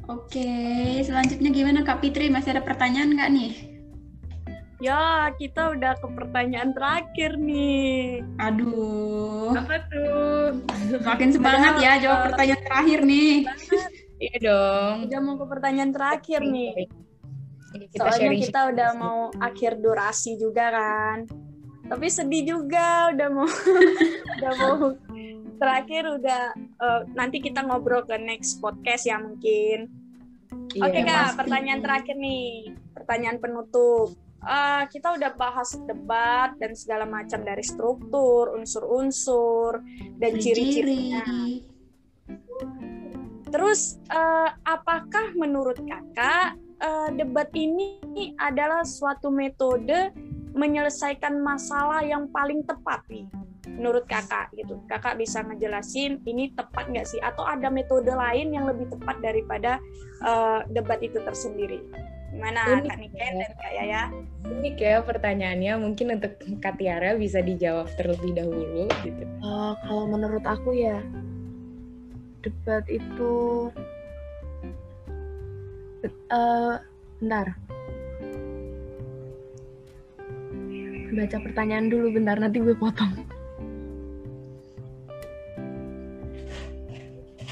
[0.06, 0.50] Oke,
[1.02, 2.30] selanjutnya gimana Kak Fitri?
[2.30, 3.52] Masih ada pertanyaan nggak nih?
[4.78, 8.22] Ya, kita udah ke pertanyaan terakhir nih.
[8.38, 9.50] Aduh.
[9.56, 10.62] Apa tuh?
[11.02, 13.34] Makin semangat ya jawab pertanyaan terakhir nih.
[14.16, 14.94] Iya dong.
[15.08, 16.88] Udah mau ke pertanyaan terakhir nih.
[17.76, 21.28] Kita Soalnya sharing kita udah mau akhir durasi juga kan.
[21.86, 23.48] Tapi sedih juga udah mau
[24.40, 24.76] udah mau
[25.56, 26.42] terakhir udah
[26.80, 29.92] uh, nanti kita ngobrol ke next podcast ya mungkin.
[30.72, 31.38] Iya, Oke okay, kak, pasti.
[31.40, 34.16] pertanyaan terakhir nih, pertanyaan penutup.
[34.46, 39.82] Uh, kita udah bahas debat dan segala macam dari struktur, unsur-unsur
[40.22, 41.24] dan ciri-cirinya.
[43.56, 47.96] Terus uh, apakah menurut kakak uh, debat ini
[48.36, 50.12] adalah suatu metode
[50.52, 53.24] menyelesaikan masalah yang paling tepat nih?
[53.64, 57.16] Menurut kakak gitu, kakak bisa ngejelasin ini tepat nggak sih?
[57.24, 59.80] Atau ada metode lain yang lebih tepat daripada
[60.20, 61.80] uh, debat itu tersendiri?
[62.36, 64.02] Gimana Unik Kak Niken dan Kak Yaya?
[64.52, 69.24] Ini kayak pertanyaannya mungkin untuk Kak Tiara bisa dijawab terlebih dahulu gitu.
[69.40, 71.00] Uh, kalau menurut aku ya
[72.46, 73.34] debat itu
[76.30, 76.78] uh,
[77.18, 77.46] bentar.
[81.10, 83.14] Baca pertanyaan dulu bentar nanti gue potong.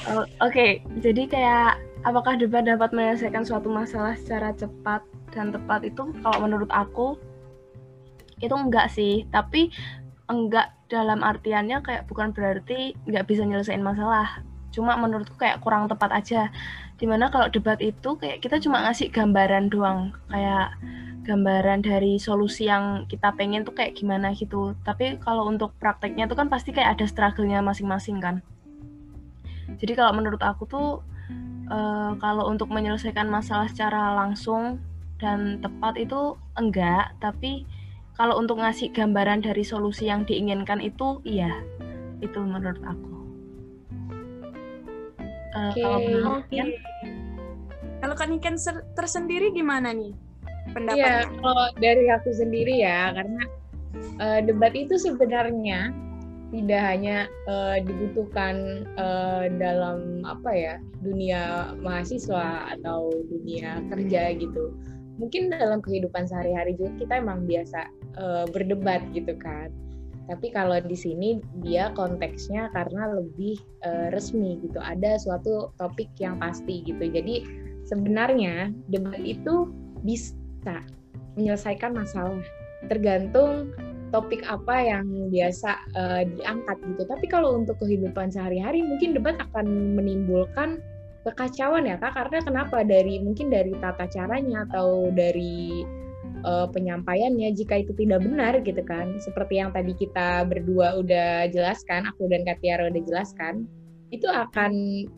[0.04, 0.84] Oh, oke okay.
[1.00, 5.00] jadi kayak apakah debat dapat menyelesaikan suatu masalah secara cepat
[5.32, 6.12] dan tepat itu?
[6.20, 7.16] Kalau menurut aku
[8.44, 9.24] itu enggak sih.
[9.32, 9.72] Tapi
[10.28, 16.10] enggak dalam artiannya kayak bukan berarti nggak bisa nyelesain masalah cuma menurutku kayak kurang tepat
[16.10, 16.50] aja
[16.98, 20.74] di mana kalau debat itu kayak kita cuma ngasih gambaran doang kayak
[21.24, 24.76] gambaran dari solusi yang kita pengen tuh kayak gimana gitu.
[24.84, 28.44] Tapi kalau untuk prakteknya tuh kan pasti kayak ada struggle-nya masing-masing kan.
[29.80, 30.88] Jadi kalau menurut aku tuh
[31.72, 34.78] uh, kalau untuk menyelesaikan masalah secara langsung
[35.16, 37.64] dan tepat itu enggak, tapi
[38.14, 41.50] kalau untuk ngasih gambaran dari solusi yang diinginkan itu iya.
[42.22, 43.13] Itu menurut aku.
[45.54, 45.82] Uh, okay.
[45.82, 46.68] Kalau menurut okay.
[48.02, 48.56] Kalau kan ikan
[48.98, 50.12] tersendiri gimana nih?
[50.72, 51.28] pendapatnya?
[51.28, 53.42] Iya, kalau dari aku sendiri ya, karena
[54.22, 55.92] uh, debat itu sebenarnya
[56.54, 57.16] tidak hanya
[57.50, 64.72] uh, dibutuhkan uh, dalam apa ya dunia mahasiswa atau dunia kerja gitu.
[65.18, 69.70] Mungkin dalam kehidupan sehari-hari juga kita emang biasa uh, berdebat gitu kan.
[70.24, 74.80] Tapi kalau di sini dia konteksnya karena lebih uh, resmi gitu.
[74.80, 77.04] Ada suatu topik yang pasti gitu.
[77.04, 77.44] Jadi
[77.84, 79.68] sebenarnya debat itu
[80.00, 80.80] bisa
[81.36, 82.40] menyelesaikan masalah
[82.88, 83.72] tergantung
[84.14, 87.02] topik apa yang biasa uh, diangkat gitu.
[87.04, 90.80] Tapi kalau untuk kehidupan sehari-hari mungkin debat akan menimbulkan
[91.24, 95.82] kekacauan ya kak karena kenapa dari mungkin dari tata caranya atau dari
[96.44, 102.06] uh, penyampaiannya jika itu tidak benar gitu kan seperti yang tadi kita berdua udah jelaskan
[102.06, 103.64] aku dan Katiara udah jelaskan
[104.14, 104.72] itu akan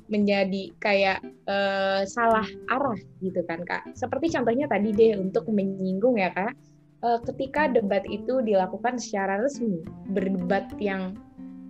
[0.09, 3.85] menjadi kayak uh, salah arah gitu kan kak.
[3.93, 6.57] Seperti contohnya tadi deh untuk menyinggung ya kak,
[7.05, 9.85] uh, ketika debat itu dilakukan secara resmi,
[10.17, 11.13] berdebat yang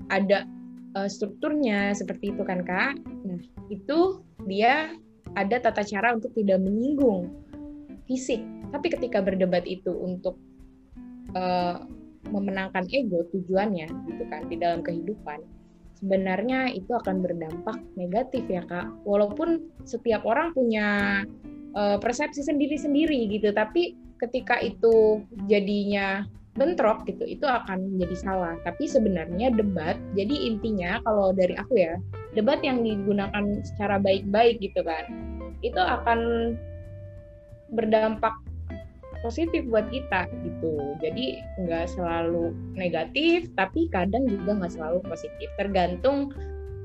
[0.07, 0.47] ada
[0.95, 2.95] uh, strukturnya seperti itu kan kak.
[3.27, 3.43] Nah
[3.75, 4.95] itu dia
[5.35, 7.35] ada tata cara untuk tidak menyinggung
[8.07, 8.39] fisik.
[8.71, 10.39] Tapi ketika berdebat itu untuk
[11.37, 11.85] uh,
[12.31, 15.39] memenangkan ego tujuannya gitu kan di dalam kehidupan
[15.97, 18.87] sebenarnya itu akan berdampak negatif ya kak.
[19.09, 21.21] Walaupun setiap orang punya
[21.73, 26.25] uh, persepsi sendiri-sendiri gitu, tapi ketika itu jadinya
[26.57, 28.55] bentrok gitu, itu akan menjadi salah.
[28.65, 31.97] Tapi sebenarnya debat, jadi intinya kalau dari aku ya,
[32.33, 35.05] debat yang digunakan secara baik-baik gitu kan,
[35.61, 36.53] itu akan
[37.73, 38.33] berdampak
[39.23, 40.75] positif buat kita gitu.
[41.01, 45.49] Jadi nggak selalu negatif, tapi kadang juga nggak selalu positif.
[45.61, 46.33] Tergantung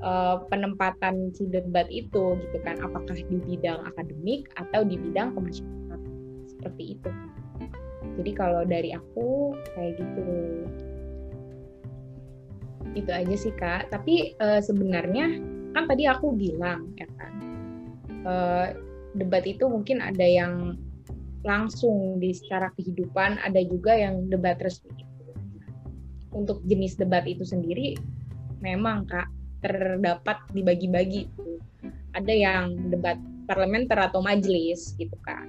[0.03, 6.01] uh, penempatan si debat itu gitu kan, apakah di bidang akademik atau di bidang kemasyarakatan
[6.47, 7.11] seperti itu.
[8.19, 10.27] Jadi kalau dari aku kayak gitu.
[12.91, 13.87] Itu aja sih kak.
[13.87, 15.39] Tapi uh, sebenarnya
[15.71, 17.33] kan tadi aku bilang ya kan,
[18.27, 18.67] uh,
[19.15, 20.75] debat itu mungkin ada yang
[21.41, 25.05] langsung di secara kehidupan ada juga yang debat resmi.
[26.31, 27.97] Untuk jenis debat itu sendiri
[28.63, 29.27] memang kak
[29.65, 31.27] terdapat dibagi-bagi.
[32.15, 33.17] Ada yang debat
[33.49, 35.43] parlementer atau majelis gitu kak.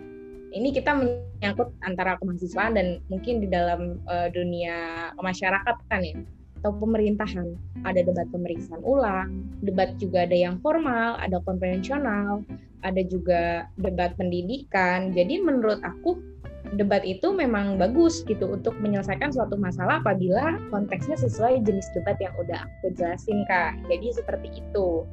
[0.52, 6.16] Ini kita menyangkut antara kemahasiswaan dan mungkin di dalam uh, dunia kemasyarakatan ya
[6.60, 7.56] atau pemerintahan.
[7.82, 12.44] Ada debat pemeriksaan ulang, debat juga ada yang formal, ada konvensional,
[12.82, 15.10] ada juga debat pendidikan.
[15.14, 16.18] Jadi menurut aku
[16.78, 22.32] debat itu memang bagus gitu untuk menyelesaikan suatu masalah apabila konteksnya sesuai jenis debat yang
[22.38, 23.76] udah aku jelasin kak.
[23.90, 25.04] Jadi seperti itu.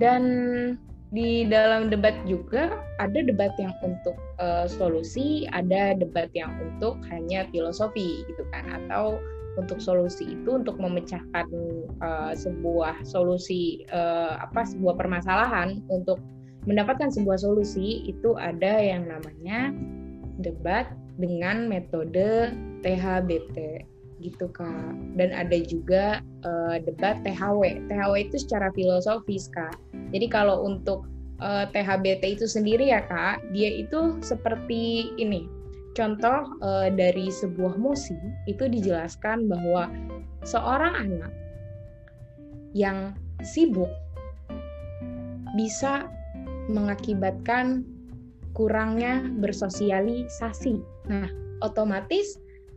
[0.00, 0.22] Dan
[1.12, 7.44] di dalam debat juga ada debat yang untuk uh, solusi, ada debat yang untuk hanya
[7.52, 9.20] filosofi gitu kan atau
[9.60, 11.44] untuk solusi itu untuk memecahkan
[12.00, 16.16] uh, sebuah solusi uh, apa sebuah permasalahan untuk
[16.66, 19.74] mendapatkan sebuah solusi itu ada yang namanya
[20.38, 22.54] debat dengan metode
[22.86, 23.86] THBT
[24.22, 24.94] gitu kak.
[25.18, 29.74] Dan ada juga uh, debat THW THW itu secara filosofis kak.
[30.14, 31.04] Jadi kalau untuk
[31.42, 35.50] uh, THBT itu sendiri ya kak dia itu seperti ini.
[35.92, 38.16] Contoh e, dari sebuah musim
[38.48, 39.92] itu dijelaskan bahwa
[40.40, 41.32] seorang anak
[42.72, 43.12] yang
[43.44, 43.92] sibuk
[45.52, 46.08] bisa
[46.70, 47.86] mengakibatkan
[48.52, 50.76] kurangnya bersosialisasi.
[51.08, 51.26] Nah,
[51.64, 52.36] otomatis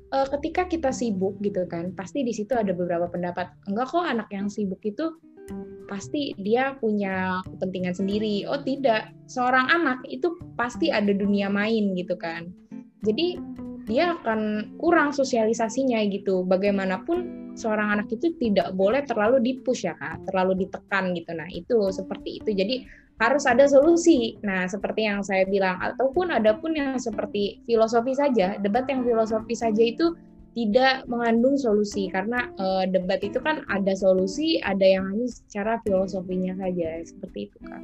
[0.09, 3.51] e, ketika kita sibuk gitu kan, pasti di situ ada beberapa pendapat.
[3.67, 5.13] Enggak kok anak yang sibuk itu
[5.85, 8.47] pasti dia punya kepentingan sendiri.
[8.49, 12.49] Oh tidak, seorang anak itu pasti ada dunia main gitu kan
[13.05, 13.37] jadi
[13.85, 20.25] dia akan kurang sosialisasinya gitu bagaimanapun seorang anak itu tidak boleh terlalu dipush ya kak
[20.25, 22.75] terlalu ditekan gitu nah itu seperti itu jadi
[23.15, 24.35] harus ada solusi.
[24.43, 29.55] Nah seperti yang saya bilang ataupun ada pun yang seperti filosofi saja debat yang filosofi
[29.55, 30.15] saja itu
[30.55, 32.07] tidak mengandung solusi.
[32.11, 37.57] Karena e, debat itu kan ada solusi ada yang hanya secara filosofinya saja seperti itu
[37.63, 37.81] kak.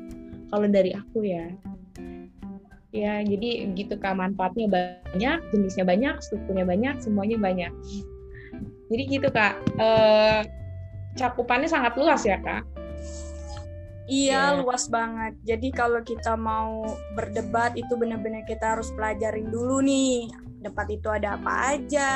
[0.51, 1.47] Kalau dari aku ya.
[2.91, 4.19] Ya, jadi gitu kak.
[4.19, 7.71] Manfaatnya banyak, jenisnya banyak, strukturnya banyak, semuanya banyak.
[8.91, 10.43] Jadi gitu kak, eh,
[11.15, 12.67] cakupannya sangat luas ya kak.
[14.11, 14.59] Iya, Iya.
[14.59, 15.33] luas banget.
[15.47, 16.83] Jadi kalau kita mau
[17.15, 20.27] berdebat itu benar-benar kita harus pelajarin dulu nih.
[20.61, 22.11] Debat itu ada apa aja,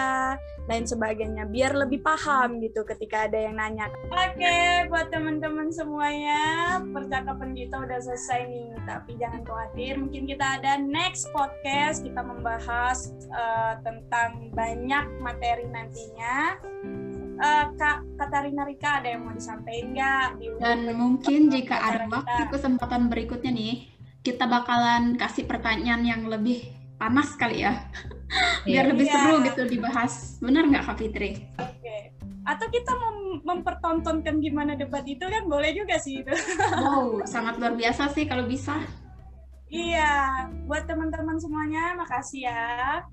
[0.69, 3.89] lain sebagainya biar lebih paham gitu ketika ada yang nanya.
[4.13, 8.69] Oke, buat teman-teman semuanya, percakapan kita udah selesai nih.
[8.85, 16.61] Tapi jangan khawatir, mungkin kita ada next podcast kita membahas eh, tentang banyak materi nantinya.
[17.35, 20.27] Eh, Kak Katarina Rika ada yang mau disampaikan nggak?
[20.35, 22.49] Di Dan mungkin jika ada waktu kita?
[22.49, 26.63] kesempatan berikutnya nih, kita bakalan kasih pertanyaan yang lebih
[26.95, 27.75] panas kali ya.
[28.63, 29.13] Biar lebih Iya.
[29.13, 30.39] seru gitu dibahas.
[30.39, 31.43] Benar nggak Kak Fitri?
[31.55, 32.15] Oke.
[32.41, 36.31] Atau kita mem- mempertontonkan gimana debat itu kan boleh juga sih itu.
[36.77, 38.79] Wow, sangat luar biasa sih kalau bisa.
[39.67, 43.03] iya, buat teman-teman semuanya makasih ya.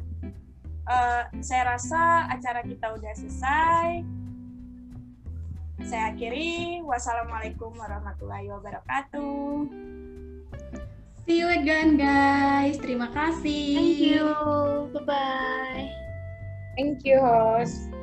[0.82, 4.02] Eh, saya rasa acara kita udah selesai.
[5.86, 6.82] Saya akhiri.
[6.82, 9.70] Wassalamualaikum warahmatullahi wabarakatuh.
[11.22, 12.82] See you again guys.
[12.82, 13.78] Terima kasih.
[13.78, 14.26] Thank you.
[14.90, 15.86] Bye bye.
[16.74, 18.01] Thank you host.